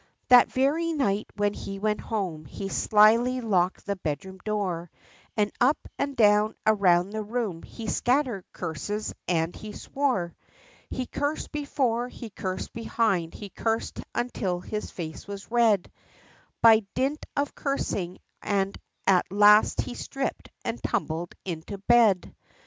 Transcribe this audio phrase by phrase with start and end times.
[0.29, 4.89] That very night when he went home, he slyly locked the bedroom door,
[5.37, 10.35] And up and down around the room he scattered curses, and he swore,
[10.89, 15.91] He cursed before, he cursed behind, he cursed until his face was red,
[16.63, 18.75] By dint of cursing, and
[19.05, 22.35] at last he stripped, and tumbled into bed.